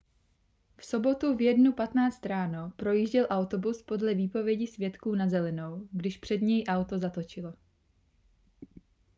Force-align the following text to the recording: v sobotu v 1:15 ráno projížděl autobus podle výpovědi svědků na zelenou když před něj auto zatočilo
v 0.77 0.85
sobotu 0.85 1.35
v 1.35 1.41
1:15 1.53 2.25
ráno 2.27 2.71
projížděl 2.75 3.27
autobus 3.29 3.81
podle 3.81 4.13
výpovědi 4.13 4.67
svědků 4.67 5.15
na 5.15 5.29
zelenou 5.29 5.87
když 5.91 6.17
před 6.17 6.41
něj 6.41 6.63
auto 6.67 6.99
zatočilo 6.99 7.53